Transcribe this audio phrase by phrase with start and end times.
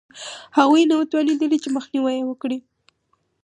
[0.55, 2.57] غوی نه وو توانېدلي چې مخنیوی یې وکړي